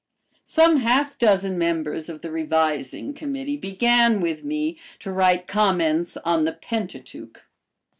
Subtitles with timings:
[0.47, 6.43] Some half dozen members of the Revising Committee began with me to write "Comments on
[6.43, 7.43] the Pentateuch."